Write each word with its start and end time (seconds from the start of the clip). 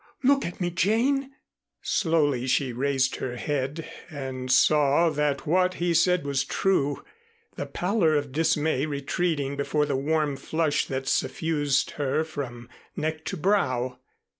Look 0.23 0.47
at 0.47 0.59
me, 0.59 0.71
Jane." 0.71 1.31
Slowly 1.83 2.47
she 2.47 2.73
raised 2.73 3.17
her 3.17 3.35
head 3.35 3.87
and 4.09 4.51
saw 4.51 5.11
that 5.11 5.45
what 5.45 5.75
he 5.75 5.93
said 5.93 6.25
was 6.25 6.43
true, 6.43 7.05
the 7.55 7.67
pallor 7.67 8.15
of 8.15 8.31
dismay 8.31 8.87
retreating 8.87 9.55
before 9.55 9.85
the 9.85 9.95
warm 9.95 10.37
flush 10.37 10.87
that 10.87 11.07
suffused 11.07 11.91
her 12.01 12.23
from 12.23 12.67
neck 12.95 13.25
to 13.25 13.37
brow. 13.37 13.99